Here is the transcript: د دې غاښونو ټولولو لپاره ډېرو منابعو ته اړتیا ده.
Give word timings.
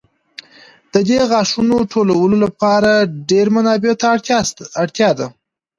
د 0.93 0.95
دې 1.09 1.19
غاښونو 1.31 1.77
ټولولو 1.91 2.35
لپاره 2.45 2.91
ډېرو 3.29 3.51
منابعو 3.55 3.99
ته 4.01 4.05
اړتیا 4.83 5.09
ده. 5.19 5.27